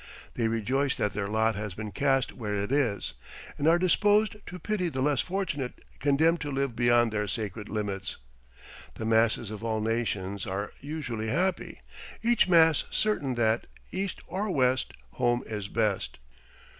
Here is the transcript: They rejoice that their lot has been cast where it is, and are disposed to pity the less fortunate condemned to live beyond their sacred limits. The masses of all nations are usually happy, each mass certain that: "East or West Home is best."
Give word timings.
They 0.33 0.47
rejoice 0.47 0.95
that 0.95 1.13
their 1.13 1.27
lot 1.27 1.53
has 1.53 1.75
been 1.75 1.91
cast 1.91 2.33
where 2.33 2.55
it 2.55 2.71
is, 2.71 3.13
and 3.59 3.67
are 3.67 3.77
disposed 3.77 4.35
to 4.47 4.57
pity 4.57 4.89
the 4.89 4.99
less 4.99 5.21
fortunate 5.21 5.83
condemned 5.99 6.41
to 6.41 6.51
live 6.51 6.75
beyond 6.75 7.11
their 7.11 7.27
sacred 7.27 7.69
limits. 7.69 8.17
The 8.95 9.05
masses 9.05 9.51
of 9.51 9.63
all 9.63 9.79
nations 9.79 10.47
are 10.47 10.71
usually 10.79 11.27
happy, 11.27 11.81
each 12.23 12.49
mass 12.49 12.85
certain 12.89 13.35
that: 13.35 13.67
"East 13.91 14.21
or 14.25 14.49
West 14.49 14.93
Home 15.17 15.43
is 15.45 15.67
best." 15.67 16.17